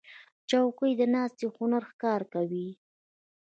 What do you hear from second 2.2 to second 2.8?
کوي.